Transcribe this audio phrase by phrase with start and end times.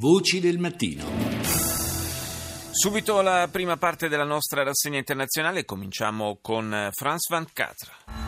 [0.00, 1.04] Voci del mattino.
[2.70, 8.27] Subito la prima parte della nostra rassegna internazionale, cominciamo con Franz van Catra.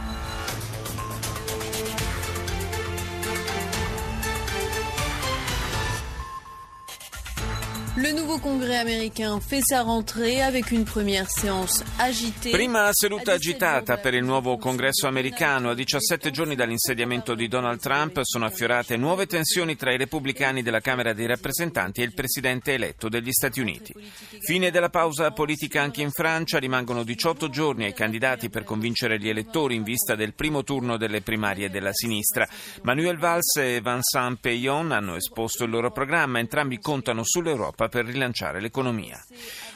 [8.03, 12.51] Le nouveau congrès américain fait sa rentrée avec une première séance agitée.
[12.51, 15.69] Prima seduta agitata per il nuovo congresso americano.
[15.69, 20.81] A 17 giorni dall'insediamento di Donald Trump sono affiorate nuove tensioni tra i repubblicani della
[20.81, 23.93] Camera dei rappresentanti e il presidente eletto degli Stati Uniti.
[24.39, 26.59] Fine della pausa politica anche in Francia.
[26.59, 31.21] Rimangono 18 giorni ai candidati per convincere gli elettori in vista del primo turno delle
[31.21, 32.49] primarie della sinistra.
[32.81, 36.39] Manuel Valls e Vincent Peillon hanno esposto il loro programma.
[36.39, 39.24] Entrambi contano sull'Europa per rilanciare l'economia.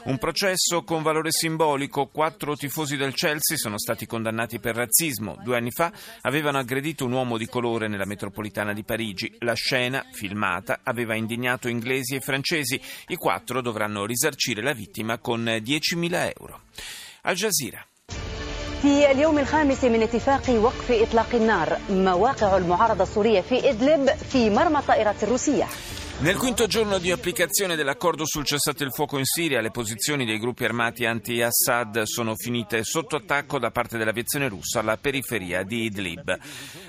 [0.04, 2.08] Un processo con valore simbolico.
[2.08, 5.38] Quattro tifosi del Chelsea sono stati condannati per razzismo.
[5.44, 5.92] Due anni fa
[6.22, 9.36] avevano aggredito un uomo di colore nella metropolitana di Parigi.
[9.40, 12.80] La scena, filmata, aveva indignato inglesi e francesi.
[13.08, 16.62] I quattro dovranno risarcire la vittima con 10.000 euro.
[17.22, 17.86] Al Jazeera.
[18.82, 24.80] في اليوم الخامس من اتفاق وقف إطلاق النار مواقع المعارضة السورية في إدلب في مرمى
[24.80, 25.68] الطائرات الروسية
[26.21, 30.39] nel quinto giorno di applicazione dell'accordo sul cessate il fuoco in Siria, le posizioni dei
[30.39, 36.39] gruppi armati anti-Assad sono finite sotto attacco da parte dell'aviazione russa alla periferia di Idlib.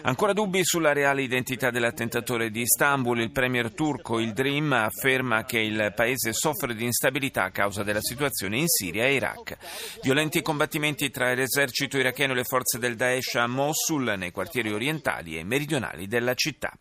[0.03, 5.59] Ancora dubbi sulla reale identità dell'attentatore di Istanbul, il premier turco Il Dream afferma che
[5.59, 9.57] il paese soffre di instabilità a causa della situazione in Siria e Iraq.
[10.03, 15.37] Violenti combattimenti tra l'esercito iracheno e le forze del Daesh a Mosul, nei quartieri orientali
[15.37, 16.71] e meridionali della città.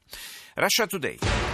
[0.55, 1.53] Russia Today.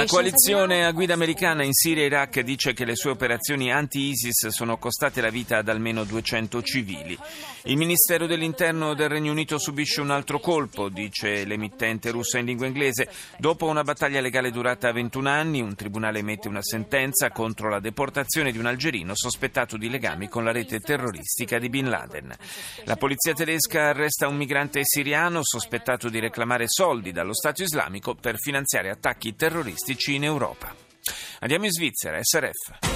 [0.00, 4.48] La coalizione a guida americana in Siria e Iraq dice che le sue operazioni anti-ISIS
[4.48, 7.18] sono costate la vita ad almeno 200 civili.
[7.62, 12.66] Il Ministero dell'Interno del Regno Unito subisce un altro colpo, dice l'emittente russa in lingua
[12.66, 13.08] inglese.
[13.38, 18.52] Dopo una battaglia legale durata 21 anni, un tribunale emette una sentenza contro la deportazione
[18.52, 22.30] di un algerino sospettato di legami con la rete terroristica di Bin Laden.
[22.84, 28.38] La polizia tedesca arresta un migrante siriano sospettato di reclamare soldi dallo Stato islamico per
[28.38, 30.74] finanziare attacchi terroristici in Europa.
[31.40, 32.95] Andiamo in Svizzera, SRF.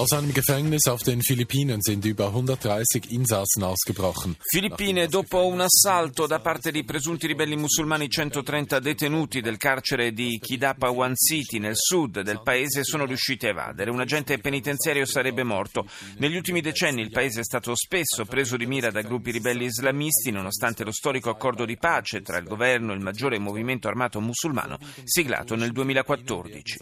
[0.00, 4.34] Aus einem Gefängnis auf den Philippinen sind über 130 Insassen ausgebrochen.
[4.40, 10.38] Filippine, dopo un assalto da parte di presunti ribelli musulmani, 130 detenuti del carcere di
[10.40, 13.90] Kidapa One City nel sud del paese sono riusciti a evadere.
[13.90, 15.86] Un agente penitenziario sarebbe morto.
[16.16, 20.30] Negli ultimi decenni il paese è stato spesso preso di mira da gruppi ribelli islamisti,
[20.30, 24.78] nonostante lo storico accordo di pace tra il governo e il maggiore movimento armato musulmano
[25.04, 26.78] siglato nel 2014.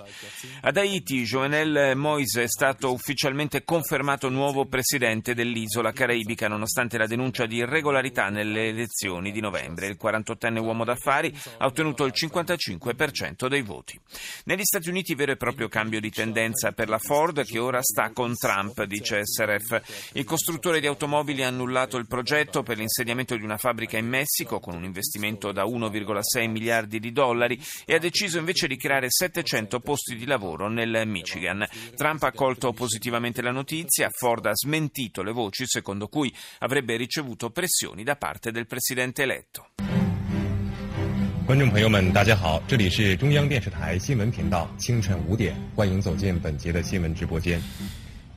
[0.61, 3.07] Ad Haiti, Jovenel Moise è stato ufficialmente
[3.65, 9.87] confermato nuovo presidente dell'isola caraibica nonostante la denuncia di irregolarità nelle elezioni di novembre.
[9.87, 13.99] Il 48enne uomo d'affari ha ottenuto il 55% dei voti.
[14.45, 18.11] Negli Stati Uniti vero e proprio cambio di tendenza per la Ford che ora sta
[18.11, 20.11] con Trump, dice SRF.
[20.15, 24.61] Il costruttore di automobili ha annullato il progetto per l'insediamento di una fabbrica in Messico
[24.61, 29.81] con un investimento da 1,6 miliardi di dollari e ha deciso invece di creare 700
[29.81, 31.67] posti di lavoro nel Michigan.
[31.95, 37.50] Trump ha colto positivamente la notizia, Ford ha smentito le voci secondo cui avrebbe ricevuto
[37.50, 39.72] pressioni da parte del presidente eletto.
[41.46, 47.62] 观众朋友们，大家好，这里是中央电视台新闻频道，清晨五点，欢迎走进本节的新闻直播间。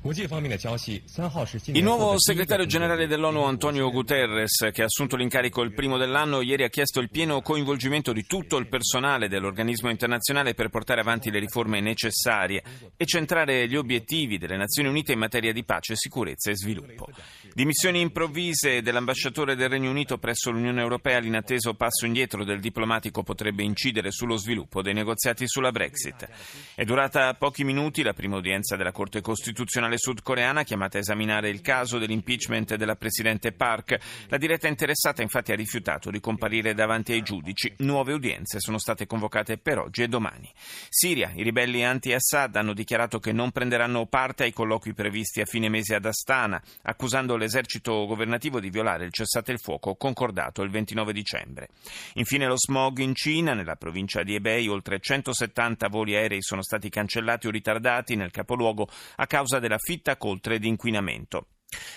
[0.03, 6.63] Il nuovo segretario generale dell'ONU Antonio Guterres, che ha assunto l'incarico il primo dell'anno, ieri
[6.63, 11.37] ha chiesto il pieno coinvolgimento di tutto il personale dell'organismo internazionale per portare avanti le
[11.37, 12.63] riforme necessarie
[12.97, 17.07] e centrare gli obiettivi delle Nazioni Unite in materia di pace, sicurezza e sviluppo.
[17.53, 23.61] Dimissioni improvvise dell'ambasciatore del Regno Unito presso l'Unione Europea, l'inatteso passo indietro del diplomatico potrebbe
[23.61, 26.27] incidere sullo sviluppo dei negoziati sulla Brexit.
[26.73, 31.49] È durata pochi minuti la prima udienza della Corte Costituzionale nazionale sudcoreana chiamata a esaminare
[31.49, 33.97] il caso dell'impeachment della presidente Park.
[34.27, 37.73] La diretta interessata infatti ha rifiutato di comparire davanti ai giudici.
[37.77, 40.49] Nuove udienze sono state convocate per oggi e domani.
[40.89, 45.69] Siria, i ribelli anti-Assad hanno dichiarato che non prenderanno parte ai colloqui previsti a fine
[45.69, 51.13] mese ad Astana, accusando l'esercito governativo di violare il cessate il fuoco concordato il 29
[51.13, 51.69] dicembre.
[52.15, 56.89] Infine lo smog in Cina, nella provincia di Hebei, oltre 170 voli aerei sono stati
[56.89, 61.47] cancellati o ritardati nel capoluogo a causa della fitta coltre di inquinamento.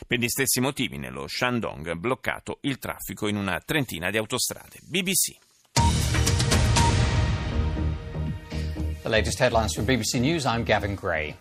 [0.06, 4.78] Per gli stessi motivi nello Shandong bloccato il traffico in una trentina di autostrade.
[4.82, 5.36] BBC.
[9.02, 11.36] The latest headlines from BBC News, I'm Gavin Gray.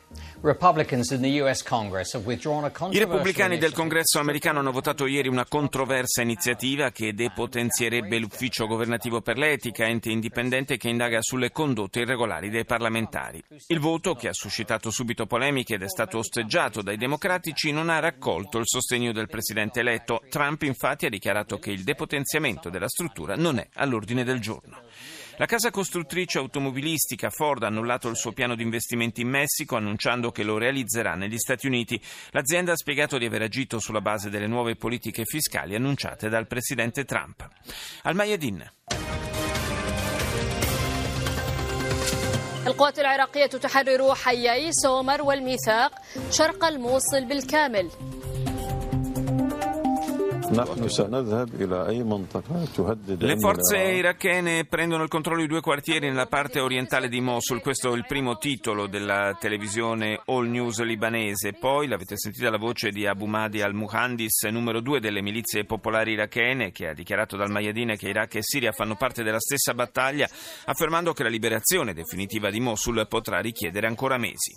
[2.89, 9.21] I repubblicani del Congresso americano hanno votato ieri una controversa iniziativa che depotenzierebbe l'Ufficio governativo
[9.21, 13.41] per l'etica, ente indipendente che indaga sulle condotte irregolari dei parlamentari.
[13.67, 17.99] Il voto, che ha suscitato subito polemiche ed è stato osteggiato dai democratici, non ha
[17.99, 20.23] raccolto il sostegno del presidente eletto.
[20.27, 24.81] Trump infatti ha dichiarato che il depotenziamento della struttura non è all'ordine del giorno.
[25.36, 30.30] La casa costruttrice automobilistica Ford ha annullato il suo piano di investimenti in Messico annunciando
[30.30, 32.00] che lo realizzerà negli Stati Uniti.
[32.30, 37.04] L'azienda ha spiegato di aver agito sulla base delle nuove politiche fiscali annunciate dal presidente
[37.04, 37.48] Trump.
[38.02, 38.70] Al Mayadin.
[42.68, 45.92] القوات العراقية تحرر حيي سومر والميثاق
[46.30, 47.90] شرق الموصل بالكامل
[53.17, 57.59] le forze irachene prendono il controllo di due quartieri nella parte orientale di Mosul.
[57.59, 61.53] Questo è il primo titolo della televisione All News libanese.
[61.53, 66.71] Poi l'avete sentita la voce di Abu Mahdi al-Muhandis, numero due delle milizie popolari irachene,
[66.71, 70.29] che ha dichiarato dal Mayadine che Iraq e Siria fanno parte della stessa battaglia,
[70.65, 74.55] affermando che la liberazione definitiva di Mosul potrà richiedere ancora mesi.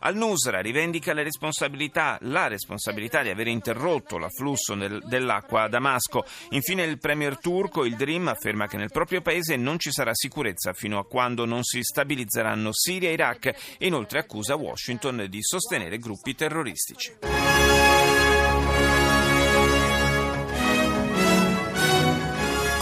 [0.00, 6.24] Al-Nusra rivendica la responsabilità, la responsabilità di aver interrotto l'afflusso dell'acqua dell'acqua a Damasco.
[6.50, 10.72] Infine il premier turco, il Dream, afferma che nel proprio paese non ci sarà sicurezza
[10.72, 16.34] fino a quando non si stabilizzeranno Siria e Iraq inoltre accusa Washington di sostenere gruppi
[16.34, 17.77] terroristici.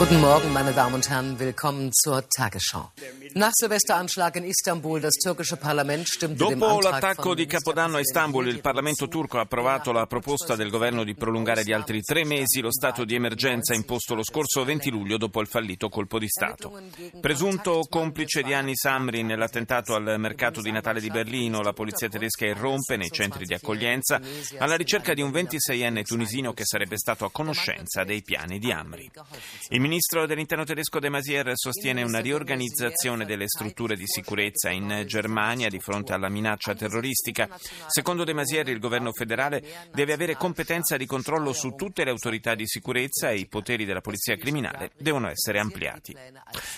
[0.09, 1.37] Guten Morgen, meine Damen und Herren.
[1.41, 2.93] Willkommen zur Tagesschau.
[3.35, 8.61] Nach Silvesteranschlag in Istanbul, das türkische Parlament stimmte Dopo l'attacco di Capodanno a Istanbul, il
[8.61, 12.71] Parlamento turco ha approvato la proposta del governo di prolungare di altri tre mesi lo
[12.71, 16.81] stato di emergenza imposto lo scorso 20 luglio dopo il fallito colpo di Stato.
[17.21, 22.47] Presunto complice di Anis Amri nell'attentato al mercato di Natale di Berlino, la polizia tedesca
[22.47, 24.21] irrompe nei centri di accoglienza
[24.59, 29.11] alla ricerca di un 26enne tunisino che sarebbe stato a conoscenza dei piani di Amri.
[29.71, 35.71] Il ministro dell'interno tedesco De Masier sostiene una riorganizzazione delle strutture di sicurezza in Germania
[35.71, 37.49] di fronte alla minaccia terroristica.
[37.87, 39.65] Secondo De Masier il governo federale
[39.95, 44.03] deve avere competenza di controllo su tutte le autorità di sicurezza e i poteri della
[44.03, 46.15] polizia criminale devono essere ampliati.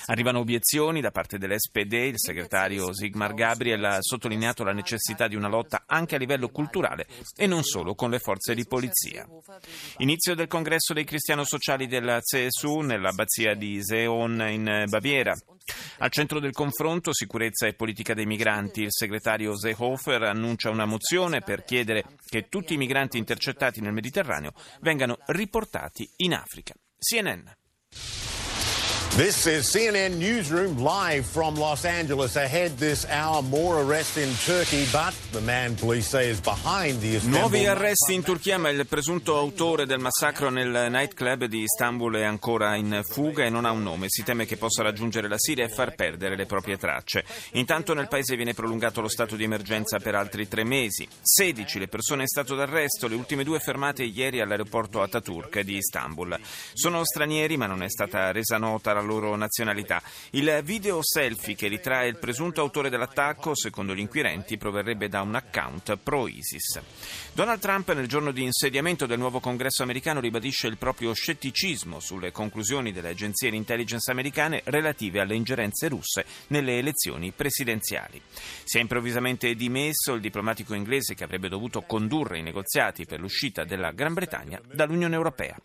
[0.06, 5.49] Arrivano obiezioni da parte dell'SPD, il segretario Sigmar Gabriel ha sottolineato la necessità di una
[5.49, 9.26] lotta anche a livello culturale e non solo con le forze di polizia.
[9.97, 15.35] Inizio del congresso dei cristiano-sociali della CSU nell'abbazia di Seon in Baviera.
[15.99, 18.83] Al centro del confronto sicurezza e politica dei migranti.
[18.83, 24.53] Il segretario Seehofer annuncia una mozione per chiedere che tutti i migranti intercettati nel Mediterraneo
[24.81, 26.75] vengano riportati in Africa.
[26.99, 27.47] CNN.
[29.19, 32.37] This is CNN Newsroom live from Los Angeles.
[32.37, 37.17] Ahead this hour, more arrests in Turkey, but the man police say is behind the
[37.17, 37.41] Istanbul.
[37.41, 42.23] Nuovi arresti in Turchia, ma il presunto autore del massacro nel nightclub di Istanbul è
[42.23, 44.06] ancora in fuga e non ha un nome.
[44.09, 47.25] Si teme che possa raggiungere la Siria e far perdere le proprie tracce.
[47.55, 51.09] Intanto nel paese viene prolungato lo stato di emergenza per altri tre mesi.
[51.21, 56.38] 16 le persone in stato d'arresto, le ultime due fermate ieri all'aeroporto Ataturk di Istanbul.
[56.73, 60.02] Sono stranieri, ma non è stata resa nota la loro nazionalità.
[60.31, 65.34] Il video selfie che ritrae il presunto autore dell'attacco, secondo gli inquirenti, proverrebbe da un
[65.34, 66.81] account pro-ISIS.
[67.32, 72.30] Donald Trump nel giorno di insediamento del nuovo congresso americano ribadisce il proprio scetticismo sulle
[72.30, 78.21] conclusioni delle agenzie di intelligence americane relative alle ingerenze russe nelle elezioni presidenziali.
[78.64, 83.64] Si è improvvisamente dimesso il diplomatico inglese che avrebbe dovuto condurre i negoziati per l'uscita
[83.64, 85.56] della Gran Bretagna dall'Unione Europea.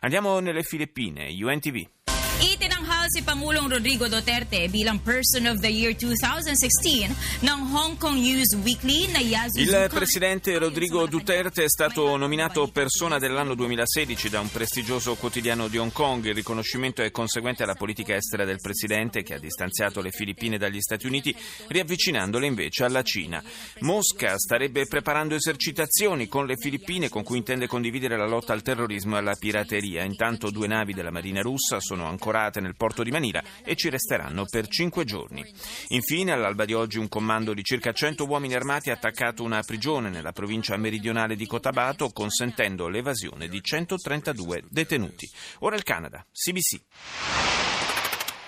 [0.00, 1.97] Andiamo nelle Filippine, UNTV.
[2.40, 7.10] Itinanghal si Pangulong Rodrigo Duterte bilang Person of the Year 2016
[7.42, 9.82] ng Hong Kong News Weekly na Yazuzukan.
[9.82, 15.78] Il presidente Rodrigo Duterte è stato nominato persona dell'anno 2016 da un prestigioso quotidiano di
[15.78, 16.24] Hong Kong.
[16.26, 20.80] Il riconoscimento è conseguente alla politica estera del presidente che ha distanziato le Filippine dagli
[20.80, 21.34] Stati Uniti,
[21.66, 23.42] riavvicinandole invece alla Cina.
[23.80, 29.16] Mosca starebbe preparando esercitazioni con le Filippine con cui intende condividere la lotta al terrorismo
[29.16, 30.04] e alla pirateria.
[30.04, 34.44] Intanto due navi della Marina russa sono ancorate nel porto di Manila e ci resteranno
[34.44, 35.44] per cinque giorni.
[35.88, 40.10] Infine, all'alba di oggi, un comando di circa 100 uomini armati ha attaccato una prigione
[40.10, 45.28] nella provincia meridionale di Cotabato, consentendo l'evasione di 132 detenuti.
[45.60, 46.80] Ora il Canada, CBC.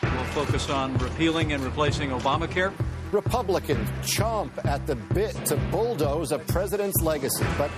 [0.03, 2.73] We'll focus on repealing and replacing Obamacare.
[3.13, 7.71] Republicans chomp at the bit to bulldoze a president's legacy, but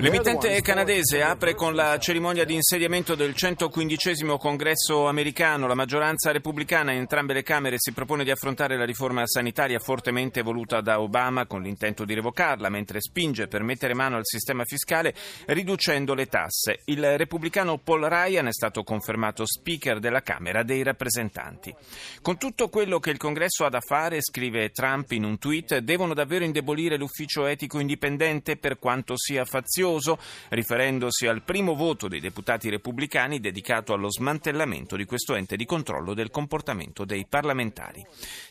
[0.00, 5.66] L'emittente canadese apre con la cerimonia di insediamento del 115 congresso americano.
[5.66, 10.42] La maggioranza repubblicana in entrambe le Camere si propone di affrontare la riforma sanitaria fortemente
[10.42, 15.12] voluta da Obama con l'intento di revocarla, mentre spinge per mettere mano al sistema fiscale
[15.46, 16.82] riducendo le tasse.
[16.84, 21.74] Il repubblicano Paul Ryan è stato confermato speaker della Camera dei rappresentanti.
[22.22, 26.14] Con tutto quello che il congresso ha da fare, scrive Trump in un tweet, devono
[26.14, 30.18] davvero indebolire l'ufficio etico indipendente per quanto sia fazioso rischioso,
[30.50, 36.14] riferendosi al primo voto dei deputati repubblicani dedicato allo smantellamento di questo ente di controllo
[36.14, 38.04] del comportamento dei parlamentari.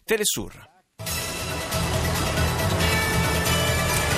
[0.03, 0.76] Telesur.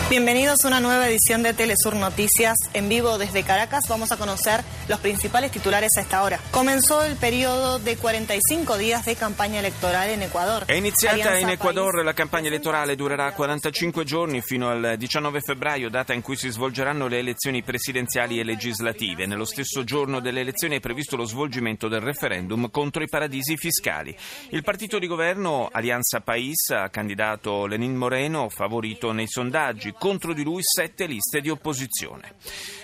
[0.09, 2.57] Bienvenidos a una nueva edición de Telesur Noticias.
[2.73, 6.39] En vivo desde Caracas vamos a conocer los principales titulares a esta hora.
[6.49, 10.63] Comenzó el periodo de 45 días de campagna elettorale in Ecuador.
[10.65, 16.11] È iniziata in Ecuador la campagna elettorale, durerà 45 giorni fino al 19 febbraio, data
[16.13, 19.27] in cui si svolgeranno le elezioni presidenziali e legislative.
[19.27, 24.17] Nello stesso giorno delle elezioni è previsto lo svolgimento del referendum contro i paradisi fiscali.
[24.49, 30.41] Il partito di governo Alianza País ha candidato Lenin Moreno, favorito nei sondaggi contro di
[30.41, 32.33] lui sette liste di opposizione.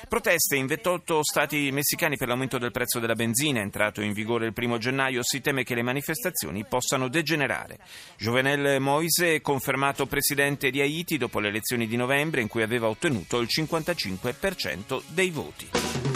[0.08, 4.54] Proteste in 28 stati messicani per l'aumento del prezzo della benzina, entrato in vigore il
[4.54, 7.80] primo gennaio, si teme che le manifestazioni possano degenerare.
[8.18, 13.40] Jovenel Moise confermato presidente di Haiti dopo le elezioni di novembre in cui aveva ottenuto
[13.40, 16.15] il 55% dei voti.